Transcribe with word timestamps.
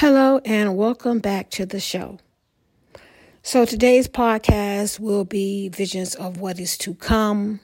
Hello, 0.00 0.40
and 0.44 0.76
welcome 0.76 1.18
back 1.18 1.50
to 1.50 1.66
the 1.66 1.80
show. 1.80 2.20
So, 3.42 3.64
today's 3.64 4.06
podcast 4.06 5.00
will 5.00 5.24
be 5.24 5.70
visions 5.70 6.14
of 6.14 6.36
what 6.36 6.60
is 6.60 6.78
to 6.78 6.94
come. 6.94 7.58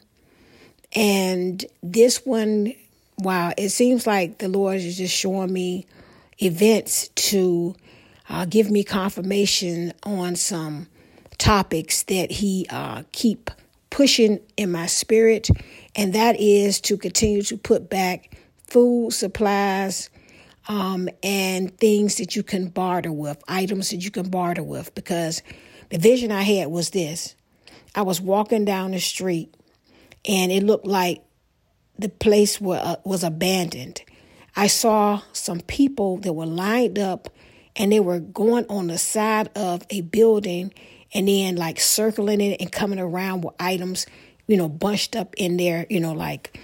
And 0.97 1.65
this 1.81 2.27
one, 2.27 2.73
wow, 3.19 3.53
it 3.57 3.69
seems 3.69 4.05
like 4.05 4.39
the 4.39 4.49
Lord 4.49 4.79
is 4.79 4.97
just 4.97 5.15
showing 5.15 5.53
me 5.53 5.87
events 6.43 7.07
to 7.31 7.77
uh, 8.29 8.47
give 8.47 8.69
me 8.69 8.83
confirmation 8.83 9.93
on 10.03 10.35
some 10.35 10.89
topics 11.39 12.03
that 12.03 12.33
He 12.33 12.67
uh, 12.69 13.05
keep 13.13 13.49
pushing 13.91 14.41
in 14.57 14.73
my 14.73 14.87
spirit, 14.87 15.51
and 15.95 16.13
that 16.15 16.41
is 16.41 16.81
to 16.81 16.97
continue 16.97 17.43
to 17.43 17.57
put 17.57 17.89
back 17.89 18.37
food 18.67 19.13
supplies 19.13 20.11
um, 20.69 21.09
and 21.23 21.77
things 21.79 22.17
that 22.17 22.37
you 22.37 22.43
can 22.43 22.69
barter 22.69 23.13
with, 23.13 23.43
items 23.49 23.91
that 23.91 24.05
you 24.05 24.11
can 24.11 24.29
barter 24.29 24.63
with. 24.63 24.95
Because 24.95 25.43
the 25.91 25.99
vision 25.99 26.33
I 26.33 26.43
had 26.43 26.69
was 26.69 26.91
this 26.91 27.35
I 27.95 28.03
was 28.03 28.21
walking 28.21 28.65
down 28.65 28.91
the 28.91 29.01
street 29.01 29.55
and 30.25 30.51
it 30.51 30.63
looked 30.63 30.87
like 30.87 31.23
the 31.99 32.09
place 32.09 32.61
were, 32.61 32.81
uh, 32.83 32.97
was 33.05 33.23
abandoned. 33.23 34.03
I 34.57 34.67
saw 34.67 35.23
some 35.33 35.61
people 35.61 36.19
that 36.19 36.33
were 36.33 36.47
lined 36.47 36.99
up 36.99 37.29
and 37.77 37.93
they 37.93 38.01
were 38.01 38.21
going 38.21 38.67
on 38.69 38.89
the 38.89 38.99
side 38.99 39.51
of 39.57 39.83
a 39.91 40.01
building 40.01 40.73
and 41.13 41.29
then 41.29 41.57
like 41.57 41.79
circling 41.79 42.41
it 42.41 42.61
and 42.61 42.71
coming 42.71 42.99
around 42.99 43.45
with 43.45 43.55
items, 43.61 44.07
you 44.47 44.57
know, 44.57 44.69
bunched 44.69 45.15
up 45.15 45.35
in 45.37 45.57
there, 45.57 45.87
you 45.89 46.01
know, 46.01 46.13
like 46.13 46.59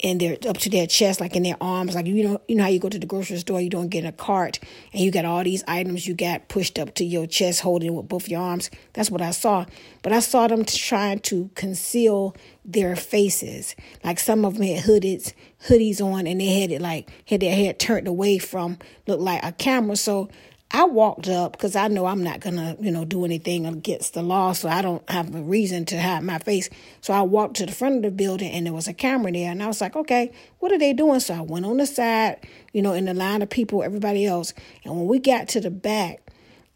in 0.00 0.18
their 0.18 0.36
up 0.48 0.58
to 0.58 0.68
their 0.68 0.86
chest, 0.86 1.20
like 1.20 1.36
in 1.36 1.44
their 1.44 1.56
arms, 1.60 1.94
like 1.94 2.06
you 2.06 2.24
know, 2.28 2.40
you 2.48 2.56
know 2.56 2.64
how 2.64 2.68
you 2.68 2.78
go 2.78 2.88
to 2.88 2.98
the 2.98 3.06
grocery 3.06 3.38
store, 3.38 3.60
you 3.60 3.70
don't 3.70 3.88
get 3.88 4.00
in 4.00 4.06
a 4.06 4.12
cart, 4.12 4.58
and 4.92 5.00
you 5.00 5.10
got 5.10 5.24
all 5.24 5.44
these 5.44 5.62
items 5.68 6.06
you 6.06 6.14
got 6.14 6.48
pushed 6.48 6.78
up 6.78 6.94
to 6.94 7.04
your 7.04 7.26
chest, 7.26 7.60
holding 7.60 7.94
with 7.94 8.08
both 8.08 8.28
your 8.28 8.40
arms. 8.40 8.70
That's 8.92 9.10
what 9.10 9.22
I 9.22 9.30
saw. 9.30 9.66
But 10.02 10.12
I 10.12 10.20
saw 10.20 10.48
them 10.48 10.64
trying 10.64 11.20
to 11.20 11.50
conceal 11.54 12.36
their 12.64 12.96
faces. 12.96 13.76
Like 14.02 14.18
some 14.18 14.44
of 14.44 14.54
them 14.54 14.66
had 14.66 14.84
hoodies, 14.84 15.32
hoodies 15.68 16.00
on, 16.00 16.26
and 16.26 16.40
they 16.40 16.60
had 16.60 16.70
it 16.70 16.82
like 16.82 17.08
had 17.26 17.40
their 17.40 17.54
head 17.54 17.78
turned 17.78 18.08
away 18.08 18.38
from 18.38 18.78
looked 19.06 19.22
like 19.22 19.44
a 19.44 19.52
camera. 19.52 19.96
So 19.96 20.28
I 20.70 20.84
walked 20.84 21.28
up 21.28 21.52
because 21.52 21.76
I 21.76 21.88
know 21.88 22.06
I'm 22.06 22.22
not 22.22 22.40
gonna, 22.40 22.76
you 22.80 22.90
know, 22.90 23.04
do 23.04 23.24
anything 23.24 23.64
against 23.64 24.14
the 24.14 24.22
law, 24.22 24.52
so 24.52 24.68
I 24.68 24.82
don't 24.82 25.08
have 25.08 25.32
a 25.34 25.40
reason 25.40 25.84
to 25.86 26.00
hide 26.00 26.24
my 26.24 26.38
face. 26.38 26.68
So 27.00 27.14
I 27.14 27.22
walked 27.22 27.56
to 27.58 27.66
the 27.66 27.72
front 27.72 27.96
of 27.96 28.02
the 28.02 28.10
building 28.10 28.50
and 28.50 28.66
there 28.66 28.72
was 28.72 28.88
a 28.88 28.94
camera 28.94 29.30
there, 29.30 29.52
and 29.52 29.62
I 29.62 29.66
was 29.68 29.80
like, 29.80 29.94
okay, 29.94 30.32
what 30.58 30.72
are 30.72 30.78
they 30.78 30.92
doing? 30.92 31.20
So 31.20 31.34
I 31.34 31.42
went 31.42 31.64
on 31.64 31.76
the 31.76 31.86
side, 31.86 32.46
you 32.72 32.82
know, 32.82 32.92
in 32.92 33.04
the 33.04 33.14
line 33.14 33.42
of 33.42 33.50
people, 33.50 33.82
everybody 33.82 34.26
else, 34.26 34.52
and 34.84 34.96
when 34.96 35.06
we 35.06 35.18
got 35.20 35.48
to 35.48 35.60
the 35.60 35.70
back, 35.70 36.20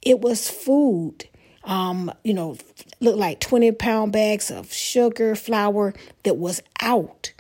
it 0.03 0.21
was 0.21 0.49
food. 0.49 1.29
Um, 1.65 2.13
you 2.25 2.33
know, 2.33 2.57
looked 3.01 3.19
like 3.19 3.41
20 3.41 3.73
pound 3.73 4.13
bags 4.13 4.51
of 4.51 4.73
sugar, 4.73 5.35
flour 5.35 5.93
that 6.23 6.37
was 6.37 6.63
out, 6.81 7.33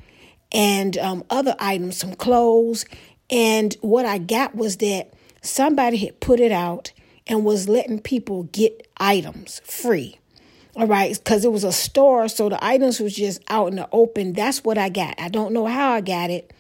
and 0.52 0.98
um, 0.98 1.24
other 1.30 1.54
items, 1.60 1.96
some 1.98 2.14
clothes. 2.14 2.84
And 3.30 3.74
what 3.80 4.06
I 4.06 4.18
got 4.18 4.54
was 4.54 4.78
that 4.78 5.14
somebody 5.42 5.96
had 5.98 6.20
put 6.20 6.40
it 6.40 6.52
out 6.52 6.92
and 7.26 7.44
was 7.44 7.68
letting 7.68 8.00
people 8.00 8.44
get 8.44 8.88
items 8.98 9.60
free. 9.64 10.18
All 10.76 10.86
right, 10.86 11.12
because 11.12 11.44
it 11.44 11.50
was 11.50 11.64
a 11.64 11.72
store, 11.72 12.28
so 12.28 12.48
the 12.48 12.64
items 12.64 13.00
was 13.00 13.14
just 13.14 13.42
out 13.48 13.66
in 13.68 13.76
the 13.76 13.88
open. 13.90 14.32
That's 14.32 14.62
what 14.62 14.78
I 14.78 14.88
got. 14.88 15.20
I 15.20 15.28
don't 15.28 15.52
know 15.52 15.66
how 15.66 15.90
I 15.90 16.00
got 16.00 16.30
it, 16.30 16.52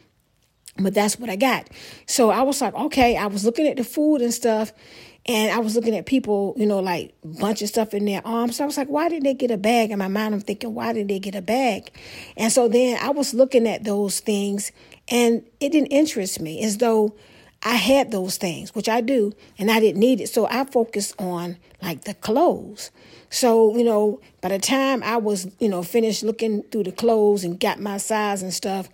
but 0.76 0.92
that's 0.92 1.20
what 1.20 1.30
I 1.30 1.36
got. 1.36 1.68
So 2.06 2.30
I 2.30 2.42
was 2.42 2.60
like, 2.60 2.74
okay, 2.74 3.16
I 3.16 3.26
was 3.26 3.44
looking 3.44 3.68
at 3.68 3.76
the 3.76 3.84
food 3.84 4.20
and 4.20 4.34
stuff, 4.34 4.72
and 5.26 5.52
I 5.52 5.58
was 5.58 5.76
looking 5.76 5.94
at 5.94 6.06
people, 6.06 6.54
you 6.56 6.66
know, 6.66 6.80
like 6.80 7.14
bunch 7.22 7.62
of 7.62 7.68
stuff 7.68 7.94
in 7.94 8.06
their 8.06 8.26
arms. 8.26 8.56
So 8.56 8.64
I 8.64 8.66
was 8.66 8.76
like, 8.76 8.88
why 8.88 9.08
did 9.08 9.22
they 9.22 9.34
get 9.34 9.52
a 9.52 9.56
bag? 9.56 9.92
In 9.92 9.98
my 10.00 10.08
mind, 10.08 10.34
I'm 10.34 10.40
thinking, 10.40 10.74
why 10.74 10.92
did 10.92 11.06
they 11.06 11.20
get 11.20 11.36
a 11.36 11.42
bag? 11.42 11.90
And 12.36 12.50
so 12.50 12.66
then 12.66 12.98
I 13.00 13.10
was 13.10 13.34
looking 13.34 13.68
at 13.68 13.84
those 13.84 14.18
things, 14.18 14.72
and 15.08 15.44
it 15.60 15.70
didn't 15.70 15.92
interest 15.92 16.40
me 16.40 16.64
as 16.64 16.78
though 16.78 17.14
I 17.62 17.74
had 17.74 18.12
those 18.12 18.36
things, 18.36 18.74
which 18.74 18.88
I 18.88 19.00
do, 19.00 19.34
and 19.58 19.70
I 19.70 19.80
didn't 19.80 20.00
need 20.00 20.20
it. 20.20 20.28
So 20.28 20.46
I 20.46 20.64
focused 20.64 21.14
on 21.20 21.56
like 21.82 22.04
the 22.04 22.14
clothes. 22.14 22.90
So, 23.30 23.76
you 23.76 23.84
know, 23.84 24.20
by 24.40 24.48
the 24.50 24.58
time 24.58 25.02
I 25.02 25.16
was, 25.16 25.48
you 25.58 25.68
know, 25.68 25.82
finished 25.82 26.22
looking 26.22 26.62
through 26.64 26.84
the 26.84 26.92
clothes 26.92 27.44
and 27.44 27.58
got 27.58 27.80
my 27.80 27.98
size 27.98 28.42
and 28.42 28.54
stuff, 28.54 28.88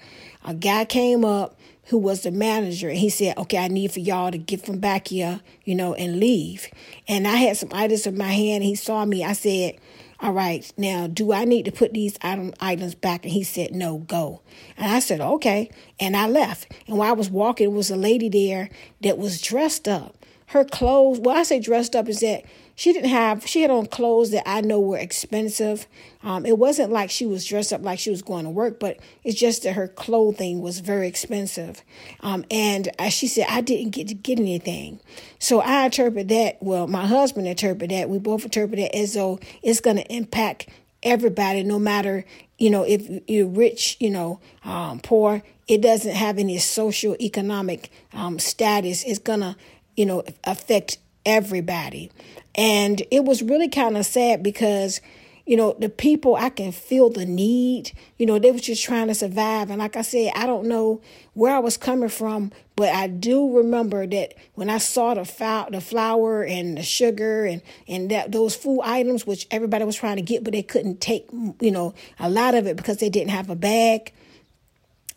a 0.45 0.55
guy 0.55 0.85
came 0.85 1.25
up 1.25 1.59
who 1.89 1.99
was 1.99 2.23
the 2.23 2.31
manager 2.31 2.89
and 2.89 2.99
he 2.99 3.11
said, 3.11 3.37
Okay, 3.39 3.59
I 3.59 3.69
need 3.69 3.93
for 3.93 4.01
y'all 4.01 4.31
to 4.31 4.39
get 4.39 4.65
from 4.65 4.79
back 4.79 5.09
here, 5.09 5.41
you 5.65 5.75
know, 5.75 5.95
and 5.95 6.19
leave. 6.19 6.69
And 7.07 7.29
I 7.29 7.37
had 7.37 7.57
some 7.57 7.69
items 7.73 8.07
in 8.07 8.17
my 8.17 8.33
hand. 8.33 8.65
He 8.65 8.75
saw 8.75 9.05
me. 9.05 9.23
I 9.25 9.35
said, 9.35 9.77
all 10.21 10.33
right, 10.33 10.71
now 10.77 11.07
do 11.07 11.33
I 11.33 11.45
need 11.45 11.65
to 11.65 11.73
put 11.73 11.93
these 11.93 12.17
item, 12.23 12.55
items 12.61 12.95
back? 12.95 13.25
And 13.25 13.33
he 13.33 13.43
said, 13.43 13.75
no, 13.75 13.99
go. 13.99 14.43
And 14.77 14.91
I 14.91 15.01
said, 15.01 15.21
okay. 15.21 15.71
And 15.99 16.17
I 16.17 16.29
left. 16.29 16.73
And 16.87 16.97
while 16.97 17.11
I 17.11 17.13
was 17.13 17.31
walking, 17.31 17.75
was 17.75 17.91
a 17.91 17.97
lady 17.97 18.29
there 18.29 18.71
that 19.03 19.19
was 19.19 19.41
dressed 19.41 19.89
up. 19.89 20.17
Her 20.47 20.65
clothes, 20.65 21.19
well, 21.19 21.37
I 21.37 21.43
say 21.43 21.59
dressed 21.59 21.97
up 21.97 22.09
is 22.09 22.21
that 22.21 22.45
she 22.75 22.93
didn't 22.93 23.11
have 23.11 23.47
she 23.47 23.63
had 23.63 23.71
on 23.71 23.87
clothes 23.87 24.31
that 24.31 24.49
I 24.49 24.61
know 24.61 24.81
were 24.81 24.99
expensive. 24.99 25.87
Um, 26.23 26.45
it 26.45 26.59
wasn't 26.59 26.91
like 26.91 27.11
she 27.11 27.27
was 27.27 27.45
dressed 27.45 27.73
up 27.73 27.83
like 27.83 27.99
she 27.99 28.11
was 28.11 28.23
going 28.23 28.45
to 28.45 28.51
work, 28.51 28.81
but 28.81 28.99
it's 29.23 29.39
just 29.39 29.63
that 29.63 29.75
her 29.75 29.89
clothing 29.89 30.61
was 30.61 30.81
very 30.81 31.07
expensive. 31.07 31.83
Um, 32.21 32.45
and 32.51 32.89
she 33.11 33.29
said, 33.29 33.47
I 33.49 33.61
didn't 33.61 33.91
get 33.91 34.09
to 34.09 34.15
get 34.15 34.41
anything. 34.41 35.01
So 35.39 35.61
I 35.61 35.85
interpret 35.85 36.29
that. 36.29 36.59
Well, 36.61 36.87
my 36.87 37.07
husband 37.07 37.47
interpreted 37.47 37.91
that. 37.97 38.09
We 38.09 38.19
both 38.19 38.45
interpret 38.45 38.79
it 38.79 38.95
as 38.95 39.15
though 39.15 39.39
it's 39.63 39.81
going 39.81 39.97
to 39.97 40.13
impact 40.13 40.69
everybody, 41.05 41.63
no 41.63 41.79
matter 41.79 42.25
you 42.59 42.71
know 42.71 42.83
if 42.83 43.09
you're 43.29 43.47
rich, 43.47 43.97
you 44.01 44.11
know, 44.11 44.41
um, 44.65 45.01
poor. 45.01 45.43
It 45.67 45.81
doesn't 45.81 46.15
have 46.15 46.39
any 46.39 46.59
social 46.59 47.17
economic 47.21 47.91
um, 48.13 48.39
status. 48.39 49.05
It's 49.05 49.19
gonna 49.19 49.57
you 49.97 50.07
know 50.07 50.25
affect 50.45 50.99
everybody. 51.27 52.11
And 52.55 53.03
it 53.11 53.25
was 53.25 53.43
really 53.43 53.69
kind 53.69 53.97
of 53.97 54.07
sad 54.07 54.43
because, 54.43 55.01
you 55.45 55.57
know, 55.57 55.77
the 55.79 55.89
people, 55.89 56.37
I 56.37 56.51
can 56.51 56.71
feel 56.71 57.11
the 57.11 57.27
need. 57.27 57.93
You 58.17 58.27
know, 58.27 58.39
they 58.39 58.53
was 58.53 58.63
just 58.63 58.85
trying 58.85 59.09
to 59.09 59.15
survive. 59.15 59.71
And 59.71 59.81
like 59.81 59.97
I 59.97 60.03
said, 60.03 60.33
I 60.37 60.47
don't 60.47 60.67
know 60.67 61.01
where 61.33 61.55
I 61.55 61.59
was 61.59 61.77
coming 61.77 62.09
from, 62.09 62.53
but 62.77 62.91
I 62.91 63.09
do 63.09 63.57
remember 63.57 64.07
that 64.07 64.35
when 64.55 64.71
I 64.71 64.79
saw 64.79 65.15
the, 65.15 65.67
the 65.71 65.81
flour 65.81 66.45
and 66.45 66.79
the 66.79 66.83
sugar 66.83 67.45
and, 67.45 67.61
and 67.89 68.11
that 68.11 68.31
those 68.31 68.55
food 68.55 68.83
items, 68.83 69.27
which 69.27 69.47
everybody 69.51 69.85
was 69.85 69.97
trying 69.97 70.17
to 70.17 70.23
get, 70.23 70.45
but 70.45 70.53
they 70.53 70.63
couldn't 70.63 71.01
take, 71.01 71.29
you 71.61 71.73
know, 71.73 71.95
a 72.21 72.31
lot 72.31 72.55
of 72.55 72.67
it 72.67 72.77
because 72.77 72.99
they 72.99 73.11
didn't 73.11 73.31
have 73.31 73.51
a 73.51 73.57
bag 73.57 74.13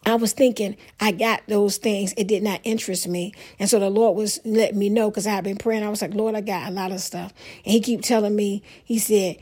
I 0.05 0.15
was 0.15 0.33
thinking 0.33 0.77
I 0.99 1.11
got 1.11 1.41
those 1.47 1.77
things. 1.77 2.13
It 2.17 2.27
did 2.27 2.43
not 2.43 2.61
interest 2.63 3.07
me. 3.07 3.33
And 3.59 3.69
so 3.69 3.79
the 3.79 3.89
Lord 3.89 4.15
was 4.15 4.39
letting 4.45 4.79
me 4.79 4.89
know 4.89 5.09
because 5.09 5.27
I 5.27 5.31
had 5.31 5.43
been 5.43 5.57
praying. 5.57 5.83
I 5.83 5.89
was 5.89 6.01
like, 6.01 6.13
Lord, 6.13 6.35
I 6.35 6.41
got 6.41 6.69
a 6.69 6.71
lot 6.71 6.91
of 6.91 7.01
stuff. 7.01 7.33
And 7.65 7.73
he 7.73 7.81
keep 7.81 8.01
telling 8.01 8.35
me, 8.35 8.63
he 8.85 8.99
said, 8.99 9.38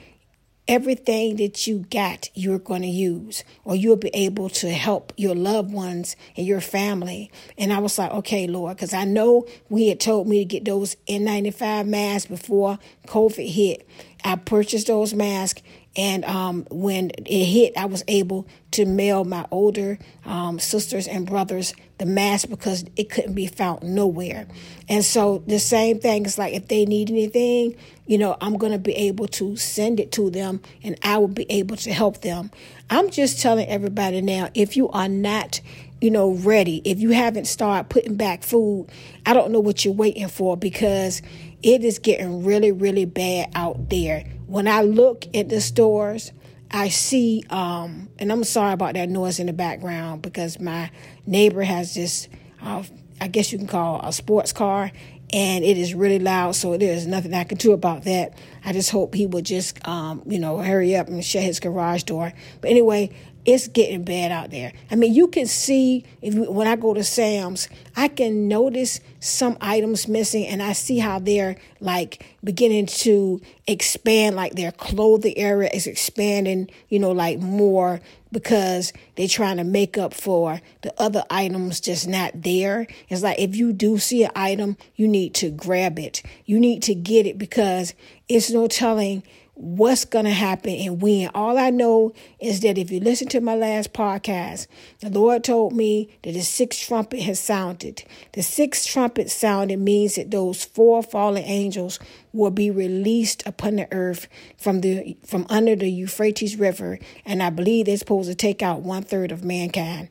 everything 0.68 1.36
that 1.36 1.68
you 1.68 1.86
got, 1.92 2.30
you're 2.34 2.60
going 2.60 2.82
to 2.82 2.88
use, 2.88 3.44
or 3.64 3.76
you'll 3.76 3.96
be 3.96 4.10
able 4.14 4.50
to 4.50 4.72
help 4.72 5.14
your 5.16 5.36
loved 5.36 5.72
ones 5.72 6.16
and 6.36 6.46
your 6.46 6.62
family. 6.62 7.32
And 7.58 7.72
I 7.72 7.80
was 7.80 7.98
like, 7.98 8.12
okay, 8.12 8.48
Lord, 8.48 8.78
because 8.78 8.94
I 8.94 9.06
know 9.06 9.46
we 9.70 9.90
had 9.90 10.00
told 10.00 10.28
me 10.28 10.40
to 10.40 10.46
get 10.46 10.66
those 10.66 10.96
N95 11.08 11.88
masks 11.88 12.28
before 12.28 12.80
COVID 13.08 13.48
hit. 13.48 13.88
I 14.24 14.36
purchased 14.38 14.88
those 14.88 15.14
masks 15.14 15.62
and 15.96 16.26
um, 16.26 16.68
when 16.70 17.12
it 17.12 17.46
hit, 17.46 17.78
I 17.78 17.86
was 17.86 18.04
able 18.08 18.48
to 18.72 18.86
mail 18.86 19.24
my 19.24 19.46
older 19.52 19.98
um, 20.26 20.60
sisters 20.60 21.08
and 21.08 21.26
brothers 21.26 21.74
the 21.98 22.06
mask 22.06 22.50
because 22.50 22.84
it 22.98 23.10
couldn't 23.10 23.34
be 23.34 23.48
found 23.48 23.84
nowhere. 23.84 24.48
And 24.90 25.06
so 25.06 25.44
the 25.48 25.60
same 25.60 26.00
thing 26.00 26.26
is 26.26 26.38
like 26.38 26.54
if 26.54 26.68
they 26.68 26.86
need 26.86 27.10
anything, 27.10 27.78
you 28.06 28.18
know, 28.18 28.36
I'm 28.42 28.58
going 28.58 28.74
to 28.74 28.78
be 28.78 28.94
able 28.94 29.28
to 29.30 29.56
send 29.56 30.02
it 30.02 30.12
to 30.14 30.30
them 30.30 30.62
and 30.84 30.98
I 31.04 31.18
will 31.18 31.30
be 31.30 31.46
able 31.50 31.78
to 31.78 31.94
help 31.94 32.22
them. 32.22 32.52
I'm 32.90 33.10
just 33.10 33.42
telling 33.42 33.68
everybody 33.68 34.22
now 34.22 34.50
if 34.54 34.76
you 34.76 34.90
are 34.90 35.08
not 35.08 35.62
you 36.02 36.12
know, 36.12 36.32
ready, 36.32 36.82
if 36.84 37.00
you 37.00 37.12
haven't 37.12 37.46
started 37.46 37.90
putting 37.90 38.16
back 38.16 38.44
food, 38.44 38.88
I 39.26 39.34
don't 39.34 39.52
know 39.52 39.60
what 39.62 39.86
you're 39.86 39.94
waiting 39.94 40.28
for 40.28 40.58
because 40.58 41.22
it 41.64 41.84
is 41.84 42.00
getting 42.00 42.44
really, 42.44 42.72
really 42.72 43.06
bad 43.06 43.52
out 43.56 43.90
there. 43.90 44.24
When 44.48 44.68
I 44.68 44.82
look 44.82 45.26
at 45.36 45.50
the 45.50 45.62
stores, 45.62 46.32
I 46.72 46.90
see, 46.90 47.44
um, 47.50 48.10
and 48.20 48.32
I'm 48.32 48.44
sorry 48.44 48.74
about 48.74 48.96
that 48.96 49.10
noise 49.10 49.40
in 49.40 49.48
the 49.48 49.54
background 49.54 50.22
because 50.22 50.60
my 50.60 50.92
neighbor 51.26 51.64
has 51.64 51.96
this, 51.96 52.28
uh, 52.62 52.84
I 53.22 53.28
guess 53.28 53.52
you 53.52 53.58
can 53.58 53.68
call 53.68 54.02
a 54.04 54.12
sports 54.12 54.52
car, 54.52 54.92
and 55.32 55.64
it 55.64 55.78
is 55.78 55.94
really 55.94 56.20
loud. 56.20 56.56
So 56.56 56.78
there's 56.78 57.08
nothing 57.08 57.34
I 57.34 57.44
can 57.44 57.58
do 57.58 57.72
about 57.72 58.04
that. 58.04 58.38
I 58.66 58.74
just 58.74 58.90
hope 58.90 59.14
he 59.14 59.28
would 59.28 59.46
just, 59.46 59.88
um, 59.88 60.24
you 60.26 60.40
know, 60.40 60.58
hurry 60.58 60.96
up 60.96 61.08
and 61.08 61.24
shut 61.24 61.44
his 61.44 61.60
garage 61.60 62.04
door. 62.04 62.34
But 62.62 62.72
anyway, 62.72 63.12
it's 63.46 63.68
getting 63.68 64.04
bad 64.04 64.32
out 64.32 64.50
there. 64.50 64.74
I 64.90 64.96
mean, 64.96 65.14
you 65.14 65.28
can 65.28 65.46
see 65.46 66.04
if 66.22 66.34
when 66.34 66.68
I 66.68 66.76
go 66.76 66.96
to 66.96 67.04
Sam's, 67.04 67.70
I 67.96 68.08
can 68.08 68.48
notice 68.48 69.00
some 69.20 69.56
items 69.62 70.08
missing, 70.08 70.48
and 70.48 70.64
I 70.64 70.74
see 70.74 70.98
how 70.98 71.20
they're 71.20 71.56
like 71.80 72.26
beginning 72.44 72.88
to 72.88 73.40
expand, 73.68 74.36
like 74.36 74.54
their 74.54 74.72
clothing 74.72 75.38
area 75.38 75.70
is 75.72 75.86
expanding, 75.86 76.70
you 76.90 76.98
know, 76.98 77.12
like 77.12 77.40
more 77.40 78.02
because 78.32 78.92
they're 79.16 79.28
trying 79.28 79.58
to 79.58 79.64
make 79.64 79.98
up 79.98 80.14
for 80.14 80.60
the 80.82 80.94
other 81.00 81.24
items 81.30 81.80
just 81.80 82.08
not 82.08 82.42
there. 82.42 82.88
It's 83.08 83.24
like 83.24 83.40
if 83.40 83.56
you 83.56 83.72
do 83.72 83.98
see 83.98 84.24
an 84.24 84.32
item, 84.36 84.76
you 84.96 85.08
need 85.08 85.36
to 85.36 85.52
grab 85.52 86.00
it. 86.00 86.22
You 86.46 86.60
need 86.60 86.84
to 86.84 86.96
get 86.96 87.28
it 87.28 87.38
because 87.38 87.94
it's 88.28 88.52
no 88.52 88.68
telling 88.68 89.24
what's 89.56 90.04
going 90.04 90.26
to 90.26 90.32
happen 90.32 90.72
and 90.72 91.02
when. 91.02 91.30
All 91.34 91.58
I 91.58 91.70
know 91.70 92.14
is 92.40 92.60
that 92.60 92.78
if 92.78 92.92
you 92.92 93.00
listen 93.00 93.30
to 93.30 93.40
my 93.40 93.56
last 93.56 93.94
podcast, 93.94 94.68
the 95.00 95.10
Lord 95.10 95.46
told 95.46 95.74
me 95.74 96.10
that 96.24 96.34
the 96.34 96.42
sixth 96.42 96.86
trumpet 96.86 97.22
has 97.22 97.40
sounded. 97.40 98.04
The 98.34 98.44
sixth 98.44 98.86
trumpet 98.86 99.32
sounded 99.32 99.80
means 99.80 100.16
that 100.16 100.32
those 100.32 100.66
four 100.66 101.02
fallen 101.02 101.44
angels 101.44 102.00
will 102.34 102.52
be 102.52 102.70
released 102.70 103.48
upon 103.48 103.78
the 103.78 103.88
earth 103.94 104.28
from 104.58 104.82
the 104.82 105.16
from 105.26 105.46
under 105.50 105.76
the 105.76 105.90
Euphrates 105.90 106.58
River, 106.58 107.00
and 107.26 107.42
I 107.42 107.50
believe 107.50 107.86
they're 107.86 107.98
supposed 107.98 108.30
to 108.30 108.36
take 108.36 108.62
out 108.62 108.82
one 108.82 109.04
third 109.04 109.32
of 109.32 109.46
mankind. 109.46 110.10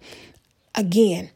Again, 0.75 1.31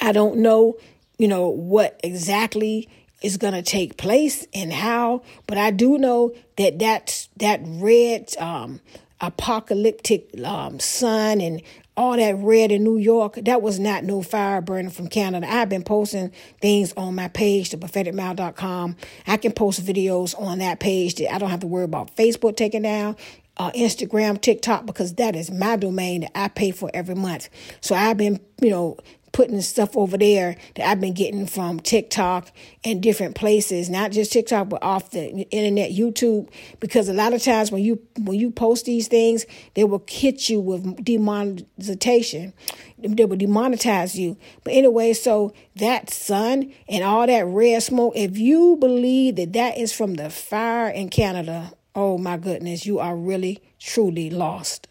I 0.00 0.12
don't 0.12 0.38
know, 0.38 0.76
you 1.18 1.26
know, 1.26 1.48
what 1.48 2.00
exactly 2.04 2.88
is 3.22 3.36
going 3.36 3.54
to 3.54 3.62
take 3.62 3.96
place 3.96 4.46
and 4.54 4.72
how, 4.72 5.22
but 5.46 5.58
I 5.58 5.70
do 5.70 5.98
know 5.98 6.34
that 6.56 6.78
that's, 6.78 7.28
that 7.36 7.60
red 7.64 8.34
um, 8.38 8.80
apocalyptic 9.20 10.28
um, 10.44 10.80
sun 10.80 11.40
and 11.40 11.62
all 11.96 12.16
that 12.16 12.36
red 12.38 12.72
in 12.72 12.84
New 12.84 12.96
York, 12.96 13.34
that 13.42 13.60
was 13.60 13.78
not 13.78 14.04
no 14.04 14.22
fire 14.22 14.60
burning 14.60 14.90
from 14.90 15.08
Canada. 15.08 15.46
I've 15.48 15.68
been 15.68 15.82
posting 15.82 16.32
things 16.60 16.92
on 16.96 17.14
my 17.14 17.28
page, 17.28 17.70
the 17.70 17.76
propheticmouth.com. 17.76 18.96
I 19.26 19.36
can 19.36 19.52
post 19.52 19.84
videos 19.84 20.38
on 20.40 20.58
that 20.58 20.80
page 20.80 21.16
that 21.16 21.32
I 21.32 21.38
don't 21.38 21.50
have 21.50 21.60
to 21.60 21.66
worry 21.66 21.84
about 21.84 22.16
Facebook 22.16 22.56
taking 22.56 22.82
down. 22.82 23.16
Uh, 23.58 23.70
Instagram, 23.72 24.40
TikTok, 24.40 24.86
because 24.86 25.14
that 25.16 25.36
is 25.36 25.50
my 25.50 25.76
domain 25.76 26.22
that 26.22 26.32
I 26.34 26.48
pay 26.48 26.70
for 26.70 26.90
every 26.94 27.14
month. 27.14 27.50
So 27.82 27.94
I've 27.94 28.16
been, 28.16 28.40
you 28.62 28.70
know, 28.70 28.96
putting 29.32 29.60
stuff 29.62 29.96
over 29.96 30.16
there 30.18 30.56
that 30.76 30.88
I've 30.88 31.00
been 31.00 31.14
getting 31.14 31.46
from 31.46 31.80
TikTok 31.80 32.52
and 32.84 33.02
different 33.02 33.34
places, 33.34 33.88
not 33.88 34.12
just 34.12 34.32
TikTok, 34.32 34.68
but 34.68 34.82
off 34.82 35.10
the 35.10 35.28
internet, 35.50 35.90
YouTube, 35.90 36.50
because 36.80 37.08
a 37.08 37.14
lot 37.14 37.32
of 37.32 37.42
times 37.42 37.72
when 37.72 37.82
you 37.82 38.00
when 38.18 38.38
you 38.38 38.50
post 38.50 38.84
these 38.84 39.08
things, 39.08 39.46
they 39.74 39.84
will 39.84 40.04
hit 40.08 40.48
you 40.48 40.60
with 40.60 41.04
demonetization. 41.04 42.52
They 42.98 43.24
will 43.24 43.36
demonetize 43.36 44.14
you. 44.14 44.36
But 44.62 44.74
anyway, 44.74 45.14
so 45.14 45.54
that 45.76 46.10
sun 46.10 46.72
and 46.88 47.02
all 47.02 47.26
that 47.26 47.46
red 47.46 47.82
smoke, 47.82 48.12
if 48.14 48.38
you 48.38 48.76
believe 48.78 49.36
that 49.36 49.54
that 49.54 49.78
is 49.78 49.92
from 49.92 50.14
the 50.14 50.30
fire 50.30 50.88
in 50.88 51.08
Canada, 51.08 51.72
oh 51.94 52.18
my 52.18 52.36
goodness, 52.36 52.86
you 52.86 52.98
are 52.98 53.16
really 53.16 53.62
truly 53.80 54.30
lost. 54.30 54.88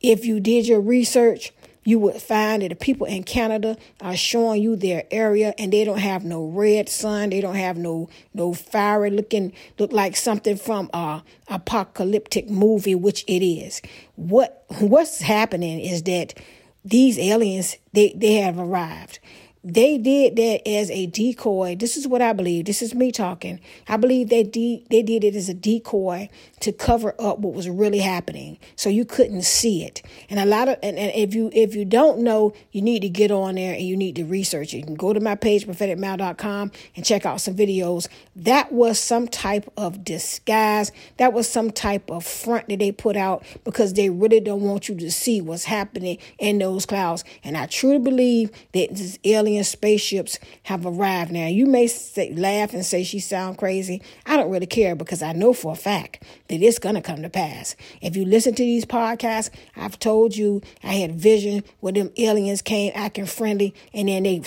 If 0.00 0.24
you 0.24 0.40
did 0.40 0.66
your 0.66 0.80
research, 0.80 1.52
you 1.84 1.98
would 1.98 2.20
find 2.20 2.62
that 2.62 2.68
the 2.68 2.74
people 2.74 3.06
in 3.06 3.22
Canada 3.22 3.76
are 4.00 4.16
showing 4.16 4.62
you 4.62 4.76
their 4.76 5.04
area 5.10 5.54
and 5.58 5.72
they 5.72 5.84
don't 5.84 5.98
have 5.98 6.24
no 6.24 6.44
red 6.44 6.88
sun. 6.88 7.30
They 7.30 7.40
don't 7.40 7.54
have 7.54 7.76
no 7.76 8.08
no 8.34 8.52
fiery 8.52 9.10
looking 9.10 9.52
look 9.78 9.92
like 9.92 10.16
something 10.16 10.56
from 10.56 10.90
a 10.92 11.22
apocalyptic 11.48 12.50
movie, 12.50 12.94
which 12.94 13.24
it 13.26 13.44
is. 13.44 13.80
What 14.16 14.64
what's 14.78 15.20
happening 15.20 15.80
is 15.80 16.02
that 16.04 16.34
these 16.84 17.18
aliens 17.18 17.76
they, 17.92 18.12
they 18.16 18.34
have 18.34 18.58
arrived. 18.58 19.18
They 19.62 19.98
did 19.98 20.36
that 20.36 20.66
as 20.66 20.90
a 20.90 21.04
decoy. 21.04 21.76
This 21.76 21.98
is 21.98 22.08
what 22.08 22.22
I 22.22 22.32
believe. 22.32 22.64
This 22.64 22.80
is 22.80 22.94
me 22.94 23.12
talking. 23.12 23.60
I 23.88 23.98
believe 23.98 24.30
they 24.30 24.42
de- 24.42 24.86
they 24.88 25.02
did 25.02 25.22
it 25.22 25.36
as 25.36 25.50
a 25.50 25.54
decoy 25.54 26.30
to 26.60 26.72
cover 26.72 27.14
up 27.18 27.40
what 27.40 27.52
was 27.52 27.68
really 27.68 27.98
happening, 27.98 28.58
so 28.74 28.88
you 28.88 29.04
couldn't 29.04 29.42
see 29.42 29.84
it. 29.84 30.00
And 30.30 30.40
a 30.40 30.46
lot 30.46 30.68
of 30.68 30.78
and, 30.82 30.96
and 30.96 31.12
if 31.14 31.34
you 31.34 31.50
if 31.52 31.74
you 31.74 31.84
don't 31.84 32.20
know, 32.20 32.54
you 32.72 32.80
need 32.80 33.00
to 33.00 33.10
get 33.10 33.30
on 33.30 33.56
there 33.56 33.74
and 33.74 33.82
you 33.82 33.98
need 33.98 34.16
to 34.16 34.24
research 34.24 34.72
it. 34.72 34.78
You 34.78 34.84
can 34.84 34.94
go 34.94 35.12
to 35.12 35.20
my 35.20 35.34
page 35.34 35.66
propheticmouth.com 35.66 36.72
and 36.96 37.04
check 37.04 37.26
out 37.26 37.42
some 37.42 37.54
videos. 37.54 38.08
That 38.34 38.72
was 38.72 38.98
some 38.98 39.28
type 39.28 39.70
of 39.76 40.04
disguise. 40.04 40.90
That 41.18 41.34
was 41.34 41.46
some 41.46 41.70
type 41.70 42.10
of 42.10 42.24
front 42.24 42.68
that 42.68 42.78
they 42.78 42.92
put 42.92 43.14
out 43.14 43.44
because 43.64 43.92
they 43.92 44.08
really 44.08 44.40
don't 44.40 44.62
want 44.62 44.88
you 44.88 44.94
to 44.96 45.10
see 45.10 45.42
what's 45.42 45.64
happening 45.64 46.16
in 46.38 46.58
those 46.58 46.86
clouds. 46.86 47.24
And 47.44 47.58
I 47.58 47.66
truly 47.66 47.98
believe 47.98 48.52
that 48.72 48.88
this 48.94 49.18
alien 49.22 49.49
alien 49.50 49.64
spaceships 49.64 50.38
have 50.64 50.86
arrived. 50.86 51.32
Now, 51.32 51.46
you 51.46 51.66
may 51.66 51.86
say, 51.88 52.32
laugh 52.32 52.72
and 52.72 52.86
say 52.86 53.02
she 53.02 53.18
sound 53.18 53.58
crazy. 53.58 54.00
I 54.24 54.36
don't 54.36 54.50
really 54.50 54.66
care 54.66 54.94
because 54.94 55.22
I 55.22 55.32
know 55.32 55.52
for 55.52 55.72
a 55.72 55.76
fact 55.76 56.22
that 56.48 56.62
it's 56.62 56.78
going 56.78 56.94
to 56.94 57.00
come 57.00 57.22
to 57.22 57.28
pass. 57.28 57.74
If 58.00 58.16
you 58.16 58.24
listen 58.24 58.54
to 58.54 58.62
these 58.62 58.84
podcasts, 58.84 59.50
I've 59.76 59.98
told 59.98 60.36
you 60.36 60.62
I 60.84 60.94
had 60.94 61.16
vision 61.16 61.64
where 61.80 61.92
them 61.92 62.10
aliens 62.16 62.62
came 62.62 62.92
acting 62.94 63.26
friendly 63.26 63.74
and 63.92 64.08
then 64.08 64.22
they, 64.22 64.38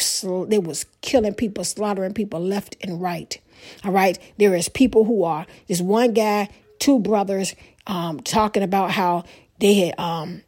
they 0.48 0.60
was 0.60 0.86
killing 1.02 1.34
people, 1.34 1.64
slaughtering 1.64 2.14
people 2.14 2.40
left 2.40 2.78
and 2.82 3.02
right. 3.02 3.40
All 3.84 3.92
right. 3.92 4.18
There 4.38 4.56
is 4.56 4.70
people 4.70 5.04
who 5.04 5.24
are, 5.24 5.46
this 5.68 5.82
one 5.82 6.14
guy, 6.14 6.50
two 6.80 7.00
brothers, 7.00 7.56
um, 7.88 8.22
talking 8.22 8.64
about 8.64 8.92
how 8.92 9.26
they 9.60 9.74
had, 9.76 10.00
um, 10.00 10.44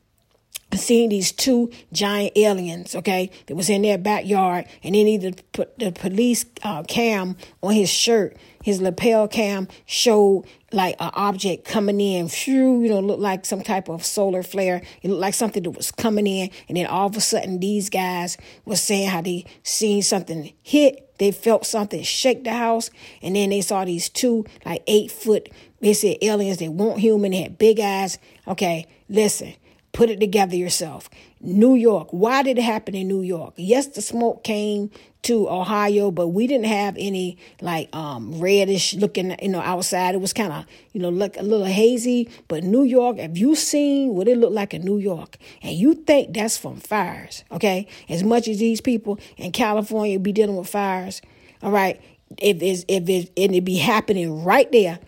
seeing 0.78 1.10
these 1.10 1.32
two 1.32 1.72
giant 1.92 2.34
aliens, 2.36 2.96
okay, 2.96 3.32
that 3.48 3.56
was 3.56 3.70
in 3.70 3.82
their 3.82 3.98
backyard, 3.98 4.66
and 4.84 4.96
then 4.96 5.08
either 5.08 5.32
put 5.52 5.78
the 5.80 5.92
police 5.92 6.46
uh, 6.64 6.84
cam 6.84 7.38
on 7.62 7.74
his 7.74 7.90
shirt, 7.90 8.38
his 8.64 8.82
lapel 8.82 9.28
cam 9.28 9.68
showed 9.86 10.46
like 10.72 10.96
an 11.00 11.12
object 11.14 11.66
coming 11.66 12.02
in, 12.02 12.28
phew, 12.28 12.82
you 12.82 12.90
know, 12.90 13.00
looked 13.00 13.22
like 13.22 13.46
some 13.46 13.62
type 13.62 13.90
of 13.90 14.04
solar 14.04 14.44
flare. 14.44 14.82
It 15.02 15.10
looked 15.10 15.22
like 15.22 15.34
something 15.34 15.64
that 15.64 15.72
was 15.72 15.92
coming 15.92 16.28
in, 16.28 16.50
and 16.68 16.78
then 16.78 16.88
all 16.88 17.08
of 17.08 17.16
a 17.16 17.22
sudden, 17.22 17.60
these 17.60 17.90
guys 17.90 18.38
were 18.66 18.76
saying 18.76 19.10
how 19.10 19.22
they 19.22 19.46
seen 19.64 20.02
something 20.02 20.52
hit. 20.64 21.18
They 21.18 21.32
felt 21.32 21.66
something 21.66 22.02
shake 22.04 22.44
the 22.44 22.54
house, 22.54 22.90
and 23.22 23.36
then 23.36 23.52
they 23.52 23.62
saw 23.62 23.86
these 23.86 24.10
two 24.10 24.46
like 24.66 24.84
eight 24.88 25.12
foot. 25.12 25.50
They 25.80 25.94
said 25.94 26.18
aliens. 26.22 26.58
They 26.58 26.68
weren't 26.68 27.00
human. 27.00 27.32
They 27.32 27.44
had 27.44 27.58
big 27.58 27.80
eyes. 27.80 28.18
Okay, 28.48 28.88
listen 29.08 29.54
Put 29.96 30.10
it 30.10 30.20
together 30.20 30.58
yourself. 30.58 31.10
New 31.40 31.74
York. 31.74 32.10
Why 32.12 32.44
did 32.44 32.58
it 32.58 32.64
happen 32.64 32.96
in 32.96 33.08
New 33.08 33.22
York? 33.22 33.54
Yes, 33.56 33.88
the 33.88 34.02
smoke 34.02 34.44
came 34.44 34.92
to 35.22 35.48
Ohio, 35.50 36.12
but 36.12 36.28
we 36.28 36.48
didn't 36.48 36.66
have 36.66 36.98
any 37.00 37.38
like 37.62 37.96
um 37.96 38.38
reddish 38.38 38.94
looking, 38.96 39.38
you 39.42 39.48
know, 39.48 39.62
outside. 39.62 40.14
It 40.14 40.20
was 40.20 40.34
kind 40.34 40.52
of, 40.52 40.66
you 40.92 41.00
know, 41.00 41.08
look 41.08 41.38
a 41.38 41.44
little 41.44 41.66
hazy. 41.66 42.30
But 42.50 42.66
New 42.66 42.84
York, 42.84 43.20
have 43.20 43.38
you 43.38 43.56
seen 43.56 44.10
what 44.16 44.28
it 44.28 44.38
looked 44.38 44.52
like 44.52 44.74
in 44.74 44.82
New 44.82 44.98
York? 44.98 45.38
And 45.62 45.78
you 45.78 45.94
think 45.94 46.34
that's 46.34 46.58
from 46.58 46.76
fires, 46.76 47.46
okay? 47.54 47.88
As 48.10 48.22
much 48.22 48.50
as 48.50 48.60
these 48.60 48.82
people 48.82 49.18
in 49.38 49.54
California 49.54 50.20
be 50.20 50.34
dealing 50.34 50.58
with 50.58 50.68
fires, 50.68 51.22
all 51.64 51.72
right. 51.72 52.02
If 52.38 52.62
it's 52.62 52.84
if 52.90 53.08
it 53.08 53.32
and 53.38 53.56
it 53.56 53.64
be 53.64 53.78
happening 53.78 54.44
right 54.44 54.70
there, 54.74 55.00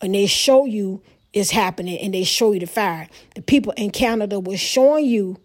and 0.00 0.14
they 0.14 0.26
show 0.26 0.66
you 0.66 1.02
is 1.36 1.50
happening 1.50 1.98
and 1.98 2.14
they 2.14 2.24
show 2.24 2.52
you 2.52 2.60
the 2.60 2.66
fire. 2.66 3.08
The 3.34 3.42
people 3.42 3.74
in 3.76 3.90
Canada 3.90 4.40
were 4.40 4.56
showing 4.56 5.04
you 5.04 5.38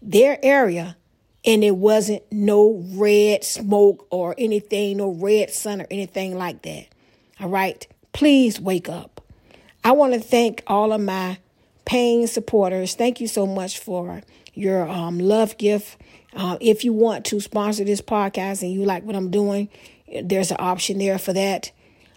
their 0.00 0.38
area 0.44 0.96
and 1.44 1.64
it 1.64 1.74
wasn't 1.74 2.22
no 2.30 2.84
red 2.92 3.42
smoke 3.42 4.06
or 4.10 4.36
anything, 4.38 4.98
no 4.98 5.10
red 5.10 5.50
sun 5.50 5.82
or 5.82 5.88
anything 5.90 6.38
like 6.38 6.62
that. 6.62 6.86
All 7.40 7.48
right. 7.48 7.84
Please 8.12 8.60
wake 8.60 8.88
up. 8.88 9.20
I 9.82 9.90
want 9.90 10.14
to 10.14 10.20
thank 10.20 10.62
all 10.68 10.92
of 10.92 11.00
my 11.00 11.38
paying 11.84 12.28
supporters. 12.28 12.94
Thank 12.94 13.20
you 13.20 13.26
so 13.26 13.44
much 13.44 13.80
for 13.80 14.22
your 14.54 14.88
um, 14.88 15.18
love 15.18 15.58
gift. 15.58 15.98
Uh, 16.32 16.58
if 16.60 16.84
you 16.84 16.92
want 16.92 17.24
to 17.26 17.40
sponsor 17.40 17.82
this 17.82 18.00
podcast 18.00 18.62
and 18.62 18.70
you 18.70 18.84
like 18.84 19.02
what 19.02 19.16
I'm 19.16 19.32
doing, 19.32 19.68
there's 20.22 20.52
an 20.52 20.58
option 20.60 20.98
there 20.98 21.18
for 21.18 21.32
that. 21.32 21.72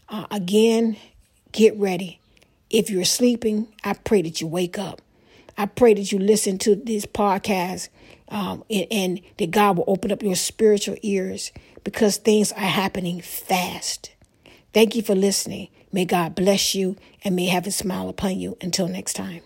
Uh, 0.08 0.28
again, 0.30 0.98
get 1.52 1.76
ready. 1.78 2.20
If 2.70 2.90
you're 2.90 3.06
sleeping, 3.06 3.68
I 3.84 3.94
pray 3.94 4.22
that 4.24 4.42
you 4.42 4.48
wake 4.48 4.78
up. 4.78 5.02
I 5.58 5.66
pray 5.66 5.94
that 5.96 6.12
you 6.12 6.20
listen 6.20 6.58
to 6.60 6.76
this 6.76 7.06
podcast 7.06 7.90
um, 8.30 8.64
and, 8.70 8.88
and 8.92 9.22
that 9.38 9.52
God 9.52 9.78
will 9.78 9.86
open 9.88 10.12
up 10.12 10.22
your 10.22 10.36
spiritual 10.36 10.98
ears 11.02 11.52
because 11.84 12.18
things 12.18 12.52
are 12.52 12.60
happening 12.60 13.22
fast. 13.22 14.12
Thank 14.74 14.96
you 14.96 15.02
for 15.02 15.16
listening. 15.16 15.70
May 15.92 16.06
God 16.06 16.36
bless 16.36 16.76
you 16.76 16.98
and 17.24 17.36
may 17.36 17.46
heaven 17.46 17.72
smile 17.72 18.10
upon 18.10 18.38
you. 18.38 18.58
Until 18.62 18.88
next 18.88 19.14
time. 19.14 19.42